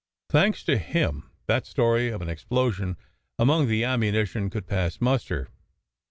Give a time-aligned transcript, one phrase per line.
[0.31, 2.97] Thanks to him, that story of an explosion
[3.37, 5.49] among the ammunition could pass muster.